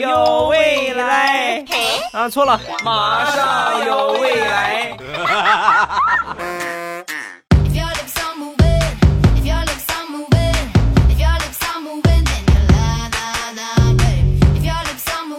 [0.00, 1.64] 有未来
[2.12, 4.96] 啊，错了，马上有未来。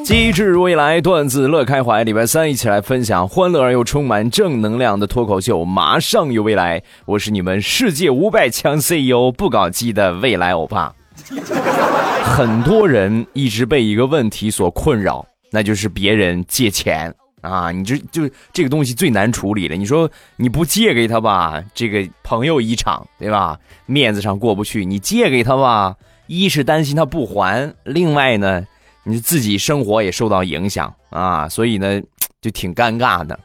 [0.04, 2.04] 机智未来，段子乐开怀。
[2.04, 6.82] 礼拜三一起来分享欢乐而又充满正能量的脱口秀，马上有未来。
[7.06, 10.96] 我是你们世界五百强 CEO 不搞基的未来欧巴。
[12.24, 19.76] 很多人一直被一个问题所困扰，那就是别人借钱啊，你这就这个东西最难处理了。
[19.76, 23.58] 你说你不借给他吧，这个朋友一场，对吧？
[23.86, 24.86] 面子上过不去。
[24.86, 25.96] 你借给他吧，
[26.28, 28.66] 一是担心他不还，另外呢。
[29.04, 32.00] 你自己生活也受到影响啊，所以呢
[32.42, 33.40] 就挺尴尬的。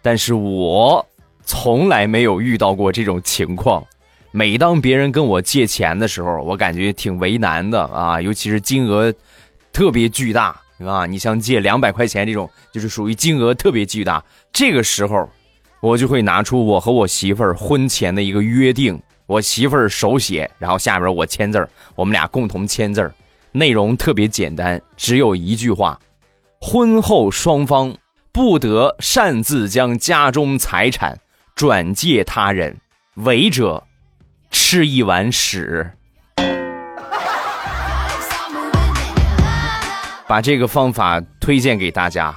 [0.00, 1.04] 但是我
[1.44, 3.84] 从来没有遇到过这种情况。
[4.32, 9.12] 每当别人跟我借钱的时候，我感觉挺为难的啊，尤其是金额
[9.72, 14.22] 特别巨大，啊，你像借两百块钱这种，就是属于金额特别巨大。
[14.52, 15.28] 这个时候，
[15.80, 23.12] 我就会拿出我和我媳妇儿婚前的一个约定，我媳妇儿手写，然后下边我签字，我们俩共同签字。
[23.52, 25.98] 内容特别简单，只有一句话：
[26.60, 27.92] 婚后双方
[28.30, 31.18] 不得擅自将家中财产
[31.56, 32.76] 转借他人，
[33.16, 33.82] 违者
[34.50, 35.90] 吃一碗屎。
[40.26, 42.34] 把这个方法推荐给大家，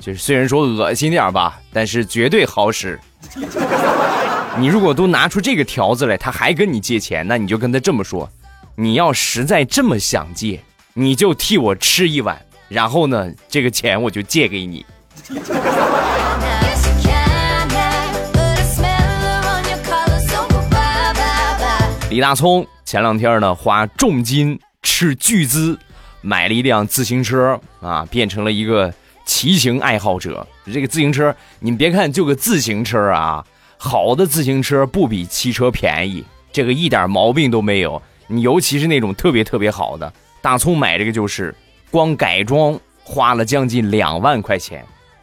[0.00, 2.98] 就是虽然说恶心点吧，但是绝对好使。
[4.58, 8.28] 你如果都拿出这个条子来，他还跟你借钱，那你就跟他这么说。
[8.74, 10.60] 你要实在这么想借，
[10.94, 14.84] 你就替我吃一碗，然后呢，这个钱我就借给你。
[22.16, 25.78] 李大聪前两天呢，花重金斥巨资
[26.22, 28.90] 买了一辆自行车啊，变成了一个
[29.26, 30.46] 骑行爱好者。
[30.72, 33.44] 这个自行车，你们别看就个自行车啊，
[33.76, 38.00] 好的自行车不比汽车便宜，这个一点毛病都没有。
[38.28, 40.10] 你尤其是那种特别特别好的
[40.40, 41.54] 大葱买这个就是
[41.90, 44.82] 光改装花了将近两万块钱，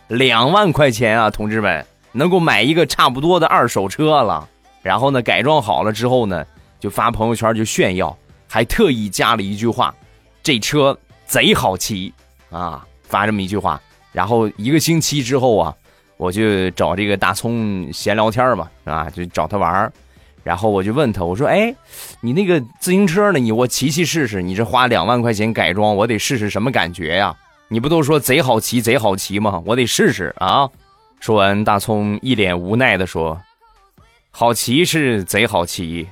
[0.09, 4.48] 两万块钱啊，同志们能够买一个差不多的二手车了。
[4.84, 6.46] 然后呢，改装好了之后呢，
[6.84, 8.14] 就发朋友圈就炫耀，
[8.46, 9.96] 还特意加了一句话
[10.44, 12.14] ：“这车贼好骑
[12.50, 13.82] 啊！”发这么一句话。
[14.12, 15.74] 然后一个星期之后啊，
[16.18, 19.90] 我就找这个大葱闲聊天嘛，啊，就找他玩。
[20.44, 21.74] 然后我就问他，我说：“哎，
[22.20, 23.40] 你那个自行车呢？
[23.40, 24.42] 你我骑骑试试。
[24.42, 27.34] 你这花两万块钱改装，我得试试什么感觉呀？
[27.70, 29.64] 你不都说贼好骑，贼好骑吗？
[29.66, 30.70] 我得试试啊！”
[31.22, 33.42] 说完，大葱一脸无奈的说
[34.32, 36.06] ：“好骑是贼好骑，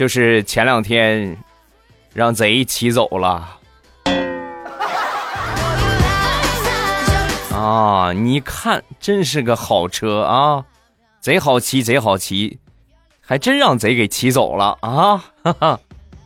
[0.00, 1.36] 就是前两天
[2.14, 3.58] 让贼骑走了。”
[7.52, 10.64] 啊，你看，真是个好车啊，
[11.20, 12.58] 贼好骑，贼好骑。
[13.20, 15.22] 还真让贼给骑走了啊！
[15.44, 15.78] 哈哈，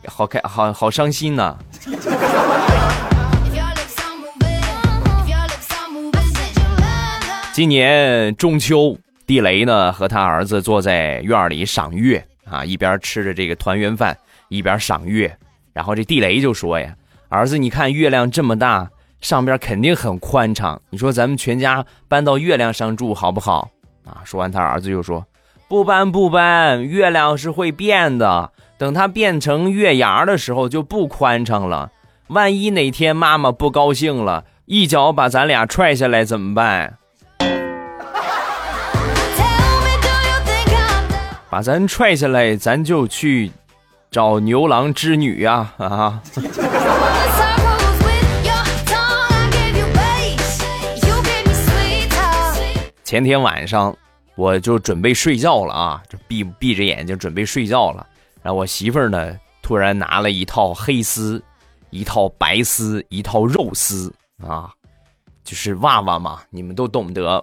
[0.07, 1.57] 好开，好好伤心呐。
[7.51, 8.97] 今年中秋，
[9.27, 14.17] 地雷呢和他儿子坐在院里赏月啊，一边吃着这个团圆饭，
[14.49, 15.35] 一边赏月。
[15.73, 16.95] 然后这地雷就说呀
[17.27, 18.89] ：“儿子，你看月亮这么大，
[19.19, 20.81] 上边肯定很宽敞。
[20.89, 23.69] 你说咱们全家搬到月亮上住好不好？”
[24.05, 25.25] 啊，说完他儿子又说。
[25.67, 28.51] 不搬不搬，月亮是会变的。
[28.77, 31.91] 等它变成月牙的时候，就不宽敞了。
[32.27, 36.97] 万一哪天妈妈不高兴了，一脚把咱俩踹下来怎么办？
[41.55, 43.49] 把咱踹下来，咱就去
[44.11, 45.73] 找牛郎织女呀！
[45.77, 46.21] 啊！
[53.05, 53.95] 前天晚上。
[54.35, 58.05] 我就准备睡觉了啊，就闭闭着眼睛准备睡觉了。
[58.41, 61.41] 然后我媳妇儿呢，突然拿了一套黑丝，
[61.89, 64.13] 一套白丝，一套肉丝
[64.45, 64.69] 啊，
[65.45, 67.41] 就是袜袜嘛，你们都懂得啊。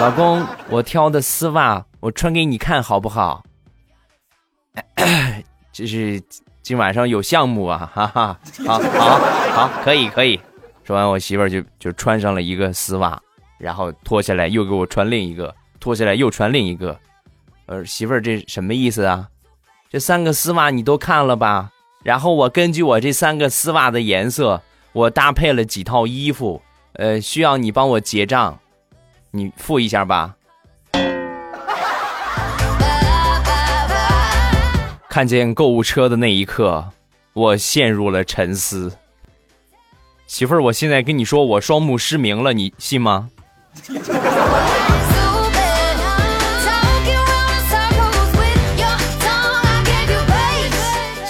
[0.00, 3.44] 老公，我挑的丝袜，我穿给你看好不好？
[5.70, 6.20] 这是
[6.62, 9.18] 今晚上有项目啊，哈哈，好好
[9.52, 10.40] 好，可以可以。
[10.82, 13.20] 说完，我媳妇儿就就穿上了一个丝袜。
[13.58, 16.98] 然后脱下来又给我穿另一个，脱下来又穿另一个，
[17.66, 19.28] 呃，媳妇儿这什么意思啊？
[19.88, 21.70] 这三个丝袜你都看了吧？
[22.02, 24.60] 然后我根据我这三个丝袜的颜色，
[24.92, 26.60] 我搭配了几套衣服，
[26.94, 28.58] 呃，需要你帮我结账，
[29.30, 30.36] 你付一下吧。
[35.08, 36.90] 看见购物车的那一刻，
[37.32, 38.96] 我陷入了沉思。
[40.26, 43.30] 媳妇儿，我现在跟你说我双目失明了，你信吗？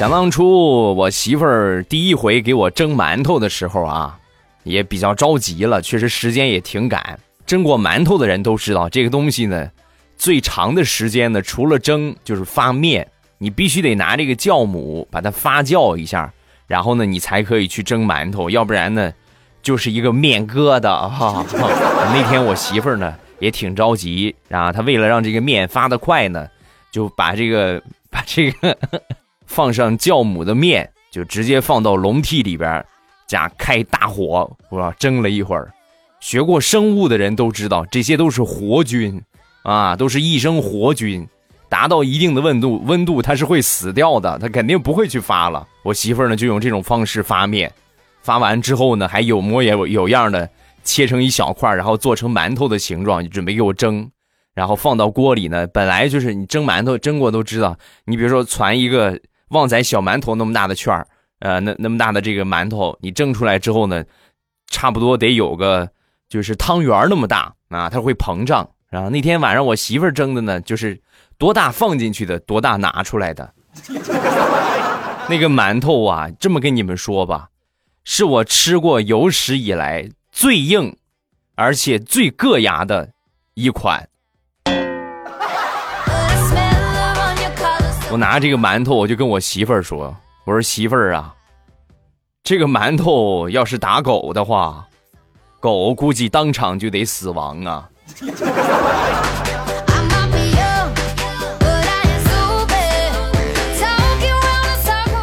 [0.02, 4.18] 想当初我媳妇儿第一回给我蒸馒头的时候啊，
[4.64, 7.16] 也比较着急了，确实时间也挺赶。
[7.46, 9.70] 蒸过馒头的人都知道，这个东西呢，
[10.16, 13.06] 最长的时间呢，除了蒸就是发面，
[13.38, 16.34] 你必须得拿这个酵母把它发酵一下，
[16.66, 19.12] 然后呢，你才可以去蒸馒头，要不然呢，
[19.62, 21.46] 就是一个面疙瘩哈。
[22.12, 26.48] 那天我媳妇儿呢也挺着急，啊，她为了让这个面发得快呢，
[26.90, 28.76] 就把这个 把这个。
[29.52, 32.82] 放上酵母的面，就直接放到笼屉里边，
[33.26, 35.70] 加开大火，我蒸了一会儿。
[36.20, 39.20] 学过生物的人都知道，这些都是活菌，
[39.62, 41.28] 啊，都是一生活菌，
[41.68, 45.68] 达到一定的温度，温度它是会死掉的，它肯定不会去发了。
[45.82, 47.70] 我媳妇儿呢就用这种方式发面，
[48.22, 50.48] 发完之后呢还有模有有样的
[50.82, 54.10] 切成一小块，然后做成馒头的形状，准备给我蒸，
[54.54, 55.66] 然后放到锅里呢。
[55.66, 57.76] 本来就是你蒸馒头蒸过都知道，
[58.06, 59.20] 你比如说传一个。
[59.52, 61.06] 旺仔小馒头那么大的券儿，
[61.38, 64.04] 呃，那那么大的这个馒头，你蒸出来之后呢，
[64.68, 65.88] 差不多得有个
[66.28, 68.68] 就是汤圆那么大啊，它会膨胀。
[68.90, 71.00] 然后那天晚上我媳妇儿蒸的呢，就是
[71.38, 73.54] 多大放进去的，多大拿出来的。
[75.28, 77.48] 那个馒头啊，这么跟你们说吧，
[78.04, 80.96] 是我吃过有史以来最硬，
[81.54, 83.10] 而且最硌牙的
[83.54, 84.08] 一款。
[88.12, 90.14] 我拿这个馒头，我就跟我媳妇儿说
[90.44, 91.34] ：“我说媳妇儿啊，
[92.44, 94.86] 这个馒头要是打狗的话，
[95.60, 97.88] 狗估计当场就得死亡啊。”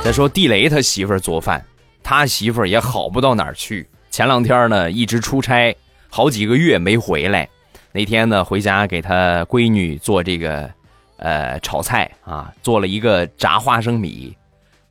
[0.03, 1.63] 再说地雷他媳妇儿做饭，
[2.01, 3.88] 他媳妇儿也好不到哪儿去。
[4.09, 5.77] 前两天呢，一直出差，
[6.09, 7.47] 好几个月没回来。
[7.92, 10.68] 那天呢，回家给他闺女做这个。
[11.19, 14.36] 呃，炒菜啊，做了一个炸花生米，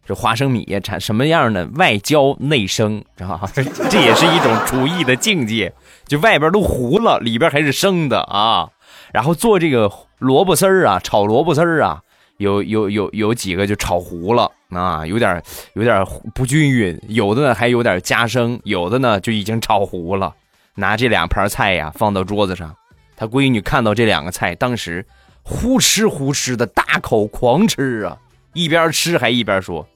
[0.07, 3.51] 这花生米产什么样的外焦内生，知道吧？
[3.91, 5.73] 这也是一种厨艺的境界，
[6.07, 8.69] 就外边都糊了，里边还是生的啊。
[9.13, 12.03] 然后做这个萝卜丝儿啊，炒萝卜丝儿啊，
[12.37, 15.43] 有有有有几个就炒糊了啊，有点
[15.73, 16.05] 有点
[16.35, 20.35] 不均匀，有的呢还有点夹生，有的呢就已经炒糊了。
[20.75, 22.77] 拿这两盘菜呀放到桌子上，
[23.17, 25.07] 他闺女看到这两个菜，当时。
[25.49, 28.19] 呼哧呼哧的大口狂吃啊，
[28.53, 29.89] 一边吃还一边说：“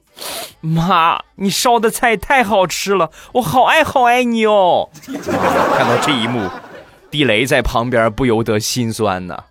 [0.61, 4.89] 妈，你烧的菜太好吃了，我好爱好爱你哦。
[5.05, 6.49] ”看到这一幕，
[7.11, 9.45] 地雷在旁边不由得心酸呐。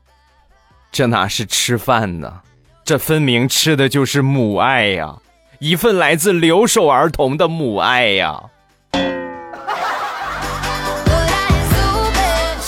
[0.91, 2.41] 这哪是吃饭呢？
[2.83, 5.17] 这分明吃的就是母爱呀，
[5.59, 8.41] 一份来自留守儿童的母爱呀。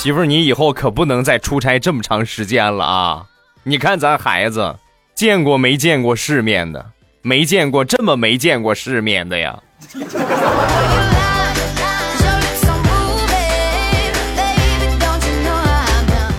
[0.04, 3.26] 媳妇儿，你以后可不能再出差这么长时间了啊！
[3.64, 4.76] 你看咱孩子，
[5.16, 6.86] 见过没见过世面的，
[7.22, 9.58] 没见过这么没见过世面的呀。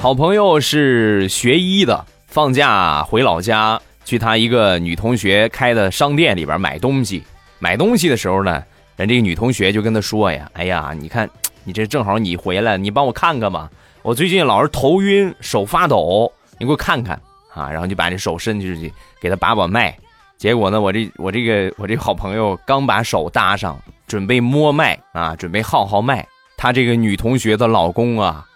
[0.03, 7.25] 好朋友是学医的，放假回老家，去他一个女同学开的商店里边买东西。
[7.59, 8.63] 买东西的时候呢，
[8.97, 11.27] 人这个女同学就跟他说呀：“哎呀，你看。”
[11.65, 13.71] 你这正好你回来，你帮我看看吧。
[14.03, 17.19] 我最近老是头晕，手发抖，你给我看看
[17.55, 17.71] 啊。
[17.71, 19.97] 然后就把这手伸进去，给他把把脉。
[20.37, 26.27] 结果呢，我这我这个我这好朋友刚把手搭上，准备摸脉啊，准备号号脉。
[26.57, 28.47] 他这个女同学的老公啊，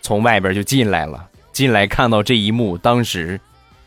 [0.00, 1.28] 从外边就进来了。
[1.52, 3.38] 进来看到这一幕，当时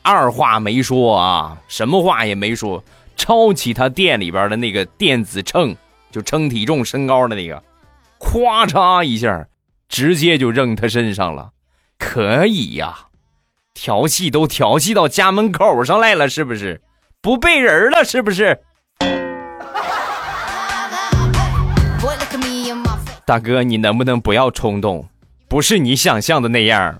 [0.03, 2.83] 二话没说啊，什么话也没说，
[3.15, 5.75] 抄起他店里边的那个电子秤，
[6.11, 7.61] 就称体重、身高的那个。
[8.19, 9.47] 咵嚓一下，
[9.87, 11.51] 直接就扔他身上了，
[11.97, 13.07] 可以呀，
[13.73, 16.81] 调戏都调戏到家门口上来了，是不是？
[17.21, 18.59] 不背人了，是不是？
[23.25, 25.07] 大哥，你能不能不要冲动？
[25.49, 26.99] 不是你想象的那样。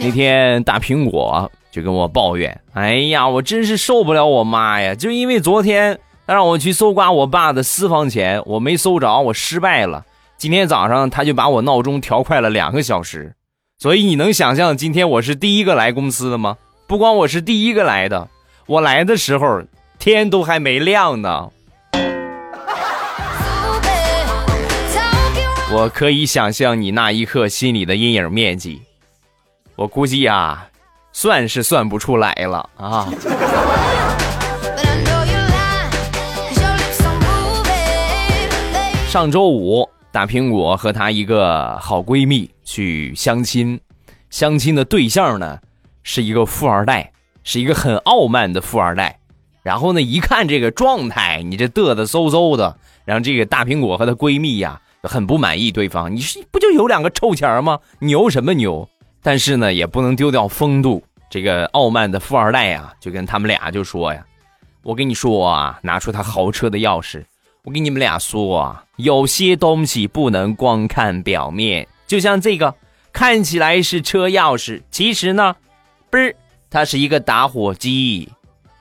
[0.00, 1.50] 那天大苹果。
[1.74, 4.94] 就跟我抱怨，哎呀，我真是受不了我妈呀！
[4.94, 10.04] 就因为昨天她让我去搜刮我爸的私房钱，我没搜着，我失败了。
[10.38, 13.34] 今天早上她就把我闹钟调快了两个小时，
[13.76, 16.56] 所以你能想象今天我是第一个来公司的吗？
[16.86, 18.28] 不光我是第一个来的，
[18.66, 19.60] 我来的时候
[19.98, 21.50] 天都还没亮呢。
[25.72, 28.80] 我可以想象你那一刻心里的阴影面积，
[29.76, 30.68] 我估计呀。
[31.16, 33.08] 算是算不出来了啊。
[39.06, 43.80] 上周五，大苹果和她一个好闺蜜去相亲，
[44.28, 45.60] 相亲的对象呢
[46.02, 47.12] 是一个富二代，
[47.44, 49.20] 是一个很傲慢的富二代。
[49.62, 56.12] 然后呢，一看这个状态，你这嘚嘚嗖嗖的，然后这个大苹果和她闺蜜呀很不满意对方。
[56.12, 57.78] 你是不就有两个臭钱吗？
[58.00, 58.88] 牛什么牛？
[59.24, 61.02] 但是呢，也不能丢掉风度。
[61.30, 64.24] 这个傲慢的富二代呀，就跟他们俩就说呀
[64.84, 67.24] ：“我跟你说啊，拿出他豪车的钥匙。”
[67.64, 72.74] 我跟你们俩说啊，有些东西不能光看表面，就像这个，
[73.10, 75.56] 看起来是车钥匙，其实呢，
[76.10, 76.36] 不是，
[76.68, 78.30] 它是一个打火机，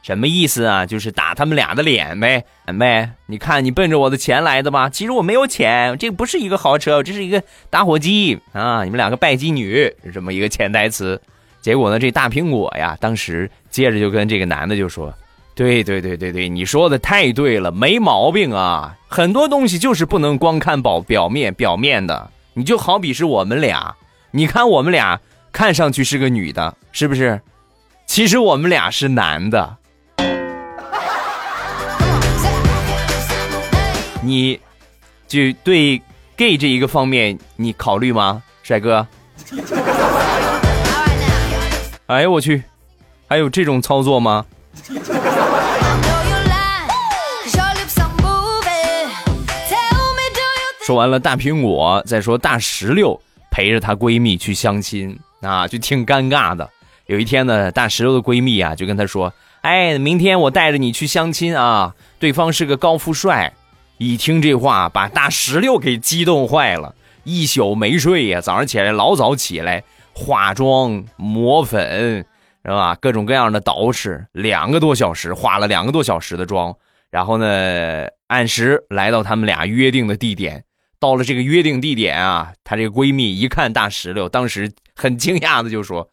[0.03, 0.86] 什么意思啊？
[0.86, 2.43] 就是打他们俩的脸呗。
[2.67, 4.89] 妹，你看你奔着我的钱来的吧？
[4.89, 8.83] 其实我没有钱，这不是一个豪车，这是一个打火机啊！
[8.83, 11.19] 你们两个拜金女这么一个潜台词。
[11.62, 15.12] 结果呢，这大苹果呀，当时接着就跟这个男的就说。
[15.55, 18.98] 对对对对对，你说的太对了，没毛病啊！
[19.07, 22.29] 很多东西就是不能光看表表面表面的。
[22.55, 23.95] 你就好比是我们俩，
[24.31, 25.19] 你看我们俩
[25.51, 27.39] 看上去是个女的，是不是？
[28.05, 29.77] 其实我们俩是男的。
[34.23, 34.59] 你，
[35.27, 36.01] 就对
[36.35, 39.05] gay 这一个方面，你考虑吗，帅哥？
[42.07, 42.63] 哎呦我去，
[43.27, 44.45] 还有这种操作吗？
[50.85, 53.17] 说完了大苹果，再说大石榴
[53.49, 56.69] 陪着她闺蜜去相亲啊，就挺尴尬的。
[57.05, 63.53] 有一天呢，大石榴的闺蜜啊就跟她说：“哎，明天我带着你去相亲啊，对方是个高富帅。”
[63.97, 68.41] 一听这话，把大石榴给激动坏了，一宿没睡呀。
[68.41, 69.83] 早上起来老早起来
[70.13, 72.25] 化妆抹粉。
[72.65, 72.95] 是吧？
[73.01, 76.73] 各种各样的捯饬，两个多小时，化了两个多小时的妆，
[77.12, 80.63] 然后呢，按时来到他们俩约定的地点。
[80.97, 86.09] 到了这个约定地点啊，她这个闺蜜一看大石榴，当时很惊讶的就说：“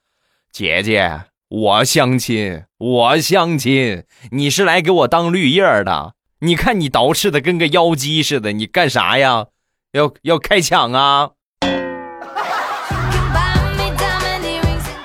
[0.50, 6.14] 姐姐，我相亲，我相亲，你是来给我当绿叶的？
[6.42, 9.44] 你看你捯饬的跟个妖姬似的，你干啥呀？
[9.92, 11.32] 要要开抢啊？”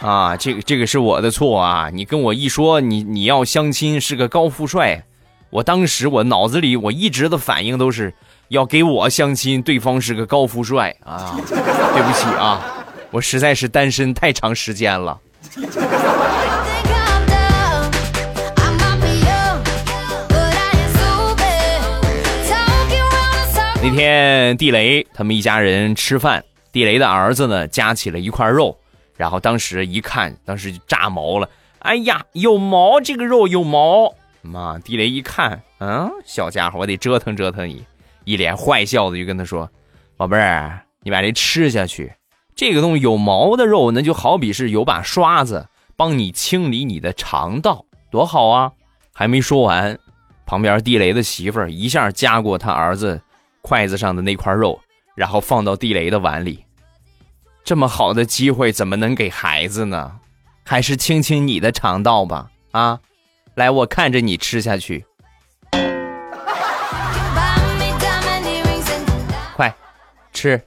[0.01, 1.89] 啊，这个这个是我的错啊！
[1.91, 5.03] 你跟我一说你你要相亲是个高富帅，
[5.49, 8.13] 我当时我脑子里我一直的反应都是
[8.47, 11.35] 要给我相亲，对方是个高富帅啊！
[11.35, 12.61] 对不起啊，
[13.11, 15.19] 我实在是单身太长时间了。
[23.87, 28.75] 那天地雷他们一家人吃饭，地雷的儿子呢夹起了一块肉。
[29.15, 31.47] 然后当时一看，当时就炸毛了。
[31.79, 34.11] 哎呀，有毛，这个肉有毛。
[34.41, 37.85] 妈，地雷一看，嗯，小家伙，我得折腾折腾你。
[38.23, 39.69] 一脸坏笑的就跟他说
[40.17, 42.11] ：“宝贝儿，你把这吃下去。
[42.55, 48.71] 这个东西有毛的肉，那就好比是有把刷子帮你清理你的肠道，多好啊！”
[49.13, 49.99] 还没说完，
[50.47, 53.21] 旁边地雷的媳妇儿一下夹过他儿子
[53.65, 54.79] 筷子上的那块肉，
[55.15, 56.63] 然后放到地雷的碗里。
[57.63, 60.19] 这么好的机会怎么能给孩子呢？
[60.63, 62.51] 还是清清你的肠道吧！
[62.73, 62.99] 啊，
[63.55, 65.03] 来，我看着你吃下去，
[69.55, 69.73] 快
[70.31, 70.61] 吃。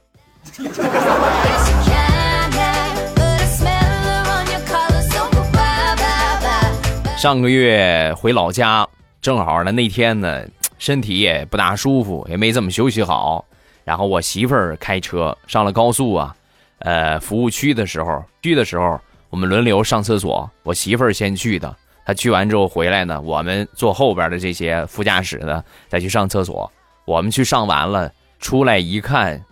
[7.17, 8.85] 上个月回老家，
[9.21, 10.43] 正好呢那天呢
[10.79, 13.45] 身体也不大舒服，也没怎么休息好，
[13.83, 16.35] 然后我媳妇儿开车上了高速啊。
[16.79, 20.49] 呃，服务区的时候，去的时候，我们轮流上厕所。
[20.63, 26.71] 我媳妇儿先去的，她去完之后回来呢，我们坐后边的这些副驾驶的再去上厕所。
[27.03, 28.09] 我们去上完了，
[28.39, 29.43] 出来一看，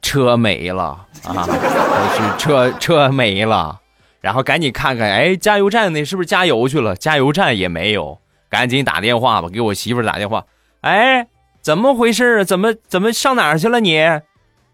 [0.00, 0.84] 车没了
[1.24, 1.44] 啊！
[1.48, 3.80] 我去，车车没了，
[4.20, 6.94] 然后赶紧看看，哎，加油站那是不是加油去了？
[6.94, 8.20] 加油站也没有，
[8.54, 10.44] 赶紧打电话吧，给我媳妇儿打电话。
[10.82, 11.26] 哎，
[11.60, 13.98] 怎么回事怎么怎么上哪儿去了你？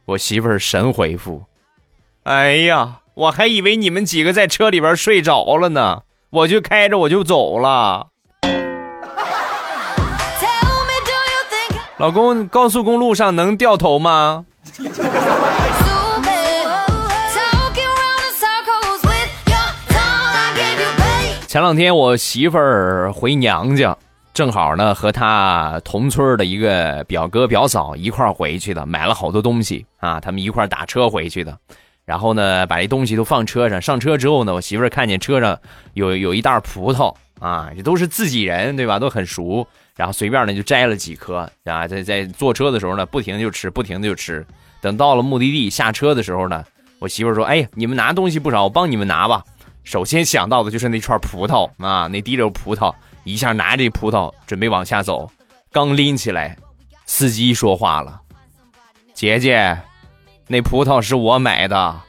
[0.04, 1.44] 我媳妇儿神回复。
[2.24, 8.08] 哎呀，我还以为你们几个在车里边睡着了呢，我就开着我就走了。
[11.96, 14.44] 老公，高速公路上能掉头吗？
[21.50, 23.98] 前两天我媳妇儿回娘家，
[24.32, 31.58] 正好呢和她同村的一个表哥表嫂一块回去的，买了好多东西啊，他们一块打车回去的。
[32.04, 33.82] 然后呢，把这东西都放车上。
[33.82, 35.58] 上车之后呢，我媳妇儿看见车上
[35.94, 39.00] 有有一袋葡萄啊，这都是自己人对吧？
[39.00, 39.66] 都很熟，
[39.96, 44.46] 然后随便呢就摘了几颗啊，在在坐车的时候呢，不停就吃，不停的就吃。
[44.80, 46.64] 等到了目的地下车的时候呢，
[47.00, 49.42] 我媳妇儿说：“哎，你们拿东西不少，我帮你们拿吧。”
[49.90, 52.94] 首先想到的就是那串葡萄啊，那滴溜葡萄，
[53.24, 55.28] 一下拿着葡萄准备往下走，
[55.72, 56.56] 刚拎起来，
[57.06, 58.20] 司机说话了
[59.12, 59.76] ：“姐姐。”
[60.46, 62.00] 那葡萄是我买的。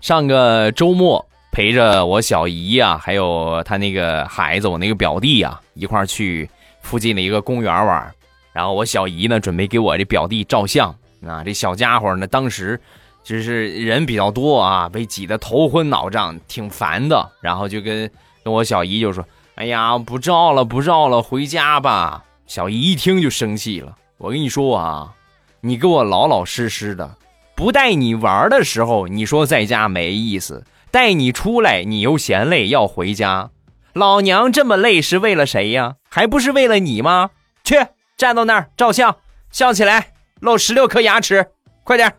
[0.00, 6.48] 上个周末陪着我小姨呀，还有她那个孩子，我那个表弟呀，一块去
[6.80, 8.14] 附近的一个公园玩。
[8.58, 10.92] 然后我小姨呢，准备给我这表弟照相
[11.24, 11.44] 啊。
[11.44, 12.80] 这小家伙呢，当时
[13.22, 17.30] 就是人比较多啊，被挤得头昏脑胀，挺烦的。
[17.40, 18.10] 然后就跟
[18.42, 19.24] 跟我小姨就说。
[19.54, 22.24] 哎呀，不照了，不照了，回家吧。
[22.48, 23.94] 小姨一听就生气了。
[24.16, 25.14] 我跟你说啊，
[25.60, 27.08] 你给我老老实实的，
[27.54, 33.50] 不带你玩的时候，你说在家没意思；带你出来，你又嫌累，要回家。
[33.92, 35.94] 老娘这么累是为了谁呀？
[36.10, 37.30] 还不是为了你吗？
[37.62, 37.76] 去，
[38.18, 39.16] 站到那儿照相，
[39.52, 40.08] 笑起来，
[40.40, 41.46] 露十六颗牙齿，
[41.84, 42.12] 快点。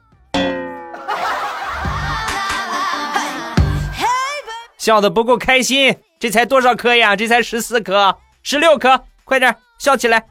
[4.78, 5.94] 笑的不够开心。
[6.18, 7.18] 这才多少颗呀？
[7.18, 10.24] 这才十四颗，十六颗，快点笑起来！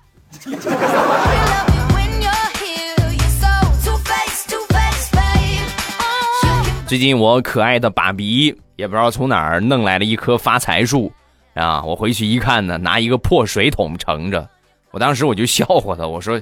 [6.87, 11.13] 最近我可爱的爸比也不知道从哪儿弄来了一棵发财树
[11.53, 11.83] 啊！
[11.83, 14.49] 我回去一看呢，拿一个破水桶盛着。
[14.91, 16.41] 我当时我就笑话他，我说：“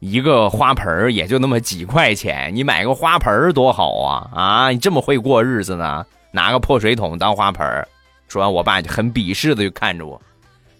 [0.00, 4.30] 一个花盆也就那么几块钱，你买个花盆多好啊！
[4.34, 6.04] 啊，你这么会过日子呢？
[6.32, 7.86] 拿个破水桶当花盆。”
[8.26, 10.20] 说完，我爸就很鄙视的就看着我，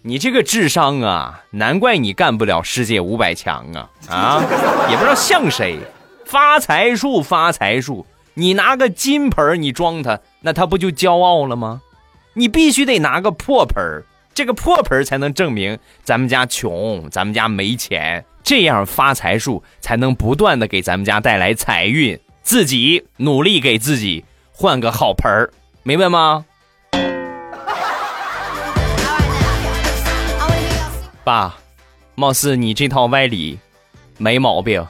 [0.03, 3.89] 你这个智商啊，难怪你干不了世界五百强啊！
[4.09, 4.43] 啊，
[4.91, 5.79] 也不知道像谁，
[6.25, 11.81] 发财树，发财树，你拿个金盆你装它，那它不就骄傲了吗？
[12.33, 14.03] 你必须得拿个破盆
[14.35, 22.19] 这个破盆才能证明咱们家穷，咱们家没钱，这样发财树才能不断的给咱们家带来财运。
[22.43, 25.51] 自己努力给自己换个好盆儿
[25.85, 26.45] 明白吗？
[31.23, 31.55] 爸，
[32.17, 33.59] 貌似你这套歪理
[34.19, 34.85] 没毛病。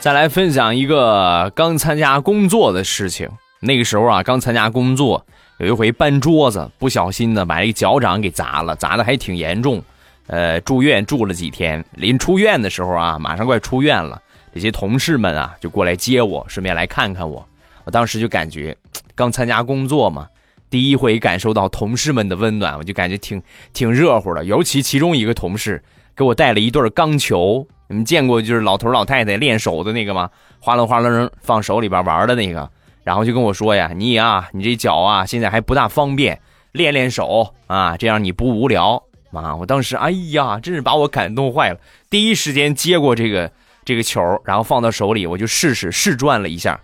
[0.00, 3.28] 再来分享一个刚参加工作的事情。
[3.60, 5.22] 那个时候啊，刚参加工作，
[5.58, 9.84] 有一回搬桌子，不小心的把一个脚掌给砸了，砸的还挺严重。
[10.26, 11.84] 呃，住院住了几天。
[11.92, 14.18] 临出院的时候啊，马上快出院了，
[14.54, 17.46] 这些同事们啊就过来接我，顺便来看看我。
[17.84, 18.74] 我当时就感觉。
[19.14, 20.26] 刚参加工作嘛，
[20.70, 23.42] 第一回感受到同事们的温暖，我就感觉挺
[23.74, 24.42] 挺热乎的。
[24.46, 25.84] 尤其其中一个同事
[26.16, 30.30] 给我带了一对钢球，你们见过就是老头老太太练手的那个吗？
[30.60, 32.70] 哗楞哗楞放手里边玩的那个。
[33.02, 41.80] 然后就跟我说呀：“你啊，你这脚啊现在还不大方便，练练手啊，这样你不无聊。”妈，我当时哎呀，真是把我感动坏了。
[42.08, 43.50] 第一时间接过这个
[43.84, 46.78] 这个球，然后放到手里，我就试试试转了一下，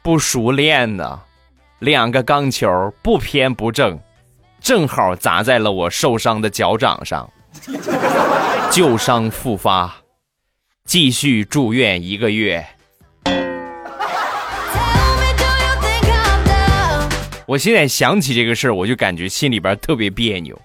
[0.00, 1.18] 不熟练的。
[1.80, 3.98] 两个钢球不偏不正，
[4.60, 7.28] 正好砸在了我受伤的脚掌上，
[8.70, 9.92] 旧伤复发，
[10.92, 12.62] 继续住院一个月。
[17.46, 20.60] 我现在想起这个事儿，我就感觉心里边特别别扭。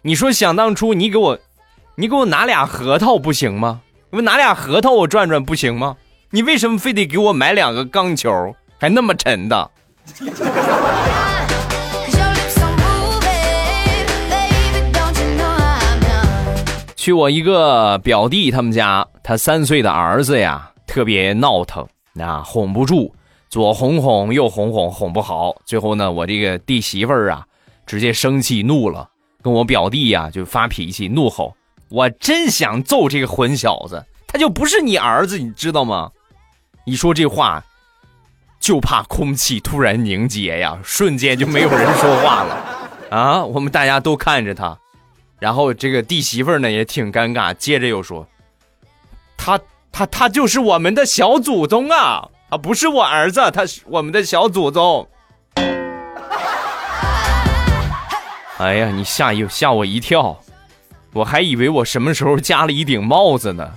[0.00, 1.38] 你说想当初你给我，
[1.94, 3.82] 你给我拿俩核桃不行吗？
[4.08, 5.94] 我拿俩核桃我转转不行吗？
[6.30, 9.70] 你为什么非得给我买两个钢球，还那么沉的？
[16.96, 21.84] 去我一个表弟他们家，他三岁的儿子呀，特别闹腾，
[22.20, 23.12] 啊，哄不住，
[23.48, 25.52] 左哄哄，右哄哄，哄不好。
[25.64, 27.44] 最后呢，我这个弟媳妇儿啊，
[27.84, 29.10] 直接生气怒了，
[29.42, 31.56] 跟我表弟呀就发脾气，怒吼
[31.90, 36.12] ：“我真想揍这个混小子，他就不是你儿子，你知道吗？”
[36.86, 37.64] 一说这话。
[38.60, 42.56] 就怕空气突然凝结呀，瞬间就没有人说话了，
[43.10, 43.44] 啊！
[43.44, 44.78] 我们大家都看着他，
[45.40, 48.26] 然后这个弟媳妇儿呢也挺尴尬，接着又说
[49.46, 49.60] ：“他
[49.92, 55.08] 他他就是我们的小祖宗啊，他不是我儿子，他是我们的小祖宗。”
[58.58, 60.36] 哎呀，你吓一吓我一跳，
[61.12, 63.70] 我还以为我什么时候加了一顶帽子呢。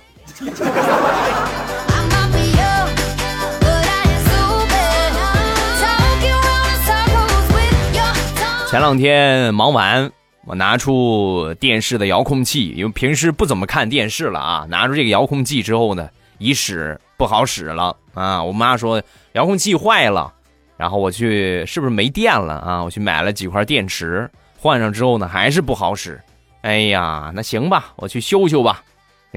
[8.68, 10.12] 前两天忙完，
[10.50, 14.66] 我拿出电视的遥控器，因为平时不怎么看电视了啊。
[14.68, 16.10] 拿出这个遥控器之后呢，
[16.40, 18.42] 一使不好使了啊。
[18.42, 19.00] 我妈说
[19.34, 20.34] 遥控器坏了，
[20.76, 22.84] 然后我去是不是没电了啊？
[22.84, 26.20] 我去买了几块电池，换上之后呢，还是不好使。
[26.62, 28.84] 哎呀，那行吧，我去修修吧。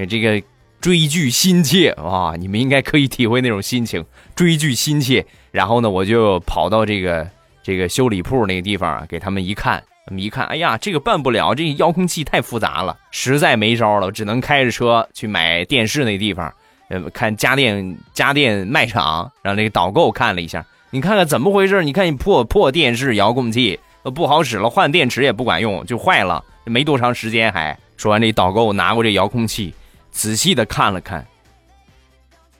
[0.09, 0.41] 这个
[0.81, 5.23] 追剧心切啊，你们应该可以体会那种心情，追剧心切。
[5.51, 7.29] 然后呢，我就跑到这个
[7.61, 16.53] 这个修理铺那个地方，给他们一看，他们一看，哎呀，这个办不了，这遥控器太复杂了，实在没招了，只能开着车去买电视那地方，
[16.89, 21.83] 呃，看家电家电卖场，让那个导购看了一下，你看看怎么回事？
[21.83, 23.79] 你看你破破电视遥控器
[24.13, 26.43] 不好使了，换电池也不管用，就坏了。
[26.65, 29.73] 没多长时间，还说完这导购拿过这遥控器，
[30.11, 31.25] 仔细的看了看。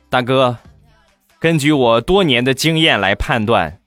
[0.09, 0.57] 大哥，
[1.39, 3.79] 根据我多年的经验来判断，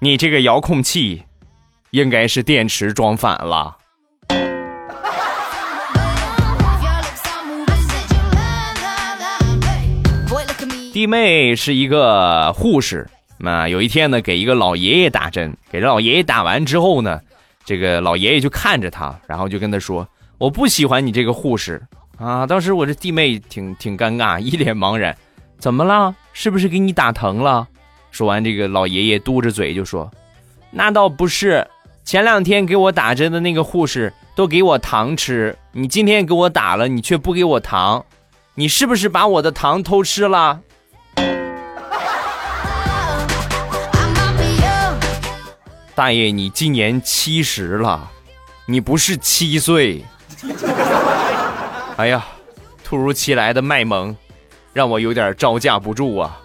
[0.00, 1.24] 你这个遥控器
[1.92, 3.76] 应该是电池装反了。
[10.90, 13.06] 弟妹是一个护士，
[13.38, 17.20] 那有一天呢，给一个老爷爷打针，给这老爷爷打完之后呢。
[17.64, 21.80] 这个老爷爷就看着他，然后就跟他说：“我不喜欢你这个护士
[22.18, 25.16] 啊！”当时我这弟妹挺挺尴尬， 一脸茫然
[25.60, 26.14] ：“怎么了？
[26.32, 27.68] 是不是给你打疼了？”
[28.10, 30.10] 说完，这个老爷爷嘟着嘴就说
[30.72, 31.64] ：“那倒不是，
[32.04, 38.04] 前两天给我打针的那个护士都给我糖吃，你今天给我打了，你却不给我糖，
[38.54, 40.60] 你是不是把我的糖偷吃了？”
[45.94, 48.10] 大爷，你今年七十了，
[48.66, 50.04] 你不是七岁。
[51.96, 52.24] 哎呀，
[52.82, 54.16] 突如其来的卖萌，
[54.72, 56.40] 让我有点招架不住啊。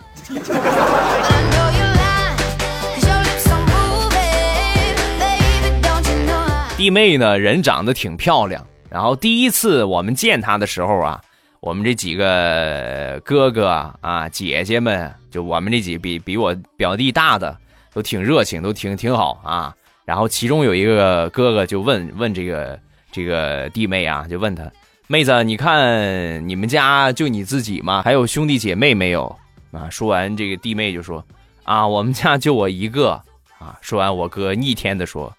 [6.78, 8.64] 弟妹呢，人长得挺漂亮。
[8.88, 11.20] 然后第一次我们见她的时候啊，
[11.60, 13.68] 我们这几个哥哥
[14.00, 17.58] 啊、姐姐们，就我们这几比比我表弟大的。
[17.94, 19.76] 都挺热情，都挺挺好啊。
[20.06, 22.80] 然后其中有一个哥哥就问问这个
[23.12, 24.72] 这个弟妹啊，就问他
[25.08, 28.04] 妹子，你看你们家就你自己吗？
[28.04, 29.36] 还有兄弟姐妹没有？
[29.72, 31.26] 啊，说完这个弟妹就说
[31.64, 33.20] 啊，我们家就我一个
[33.58, 33.76] 啊。
[33.82, 35.36] 说完我哥逆天的说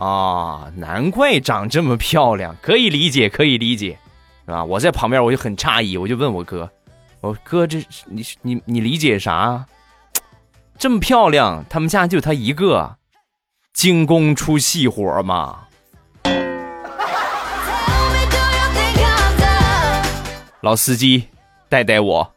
[0.00, 3.98] 啊，难怪长这么漂亮，可以理解，可以理解，
[4.46, 4.64] 是吧？
[4.64, 6.70] 我在旁边我就很诧异，我就问我哥，
[7.20, 9.66] 我哥这你你你理解啥？
[10.78, 12.96] 这么漂亮，他们家就他一个，
[13.74, 15.66] 精工出细活嘛。
[20.62, 21.28] 老司机，
[21.68, 22.34] 带带我。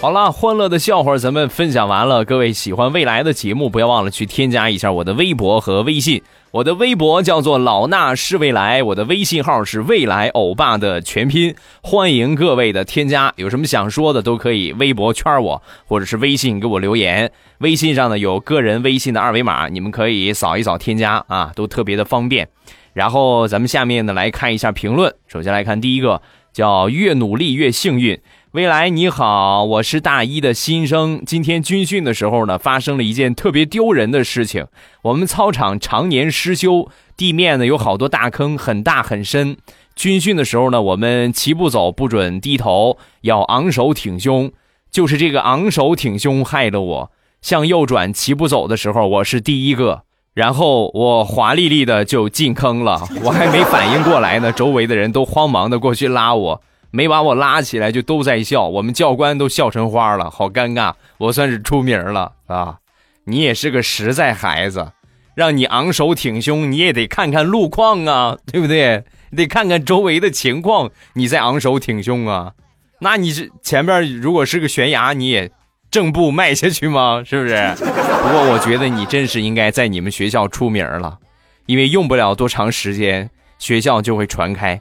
[0.00, 2.24] 好了，欢乐的笑话咱们分享完了。
[2.24, 6.22] 各位喜欢未来的节目，不要忘了去添加一下我的微博和微信。
[6.52, 11.52] 我的微博叫做老衲是未来，我的微信号是未来欧巴的全拼。
[11.82, 17.32] 欢迎各位的添加，有什么想说的都可以微博圈我，或者是微信给我留言。
[17.58, 22.48] 微信上呢有个人微信的二维码，你们可以扫一扫添加啊，都特别的方便。
[22.92, 28.20] 然后咱们下面呢来看一下评论，首先来看第一个，叫越努力越幸运。
[28.58, 31.22] 未来你好，我是大一的新生。
[31.24, 34.66] 今天军训的时候呢，发生了一件特别丢人的事情。
[35.02, 39.56] 我们操场常年失修，地面呢有好多大坑，很大很深。
[39.94, 44.50] 军训的时候呢，我们齐步走，不准低头，要昂首挺胸。
[44.90, 47.12] 就是这个昂首挺胸害了我。
[47.40, 50.02] 向右转齐步走的时候，我是第一个，
[50.34, 53.06] 然后我华丽丽的就进坑了。
[53.22, 56.62] 我还没反应过来呢，周围的人都慌忙的过去拉我。
[56.90, 60.94] 没把我拉起来就都在笑，我们教官都笑成花了，好尴尬。
[61.18, 62.78] 我算是出名了啊！
[63.24, 64.92] 你也是个实在孩子，
[65.34, 69.04] 让你昂首挺胸，你也得看看路况啊， 对不对？
[69.36, 72.52] 得看看周围的情况，你再昂首挺胸啊。
[73.00, 75.50] 那你这前面如果是个悬崖，你也
[75.90, 77.22] 正步迈下去吗？
[77.22, 77.54] 是不是？
[78.22, 81.18] 不过我觉得你真是应该在你们学校出名了，
[81.66, 84.80] 因为用不了多长时间，学校就会传开。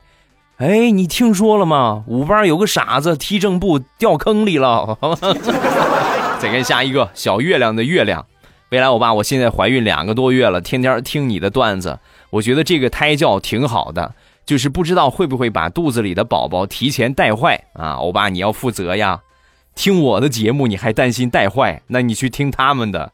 [0.58, 2.04] 哎，你听说了吗？
[2.08, 4.98] 五班有个傻子踢正步掉坑里了。
[6.42, 8.26] 再看下一个小月亮的月亮，
[8.72, 12.00] 未来我爸，我现在怀孕两个多月了，天天听你的段子，
[12.32, 14.16] 我觉得这个胎教挺好的，
[14.48, 17.92] 就是不知道会不会把肚子里的宝宝提前带坏啊？
[18.00, 19.20] 欧巴，你要负责呀！
[19.76, 23.12] 听我的节目你还担心带坏，那你去听他们的，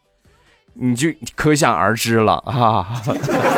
[0.75, 3.01] 你就可想而知了啊！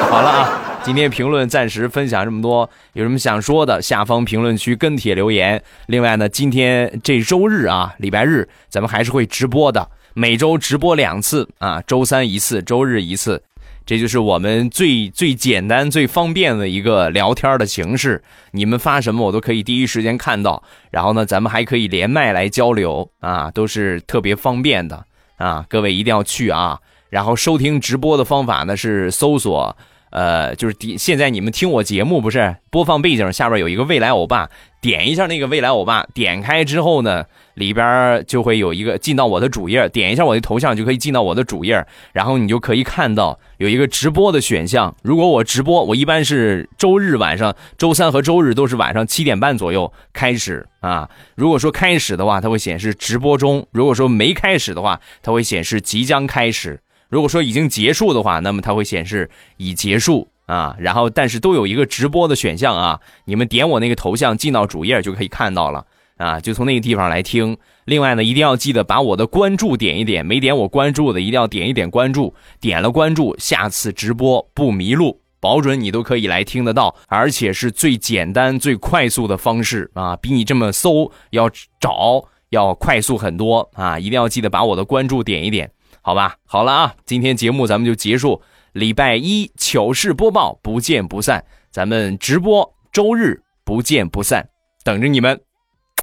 [0.09, 0.61] 好了啊。
[0.85, 5.59] 今天评论暂时分享这么多，有什么想说的，下方评论区跟帖留言。
[5.87, 13.41] 另外呢，今天这周日啊，礼拜日咱们还是会直播的，每周直播两次啊，周三一次，周日一次。
[13.83, 18.23] 这就是我们最最简单、最方便的一个聊天的形式。
[18.51, 20.61] 你们发什么，我都可以第一时间看到。
[20.91, 25.03] 然后呢，咱们还可以连麦来交流啊，都是特别方便的
[25.37, 25.65] 啊。
[25.67, 26.79] 各位一定要去啊。
[27.09, 29.75] 然后收听直播的方法呢是搜索。
[30.15, 34.49] 呃，就是第现在你们听我节目不是播放背景下边有一个未来欧巴，
[34.79, 37.25] 点一下那个未来欧巴，点开之后呢，
[37.55, 44.95] 里边就会有一个进到我的主页，点一下我的头像就可以进到我的主页，然后你就可以看到有一个直播的选项。
[45.03, 51.09] 如果我直播，我一般是周日晚上、周三和周日都是晚上七点半左右开始啊。
[51.35, 56.79] 如果说开始的话，它会显示直播中；如果说没开始的话，它会显示即将开始。
[57.09, 60.75] 如果说已经结束的话，那么它会显示已结束啊。
[60.79, 62.99] 然后，但是都有一个直播的选项啊。
[63.25, 65.85] 你们点我那个头像进到主页就可以看到了
[66.17, 66.39] 啊。
[66.39, 67.57] 就从那个地方来听。
[67.85, 72.33] 另外呢，一定要记得把我的关注点一点，没点我关注的一定要点一点关注。
[72.59, 81.47] 点了关注，下次直播不迷路，保准你都可以来听得到，而且是最简单、最快速的方式啊，比你这么搜要
[81.79, 83.99] 找要快速很多啊。
[83.99, 85.69] 一定要记得把我的关注点一点。
[86.05, 88.39] 好吧，好了啊，今天节目咱们就结束。
[88.73, 91.43] 礼拜一糗事播报，不见不散。
[91.71, 94.47] 咱们直播周日不见不散，
[94.83, 95.41] 等着你们，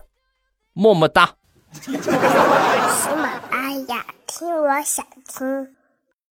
[0.74, 1.36] 么么哒。
[1.70, 5.76] 喜马拉雅，听我想听。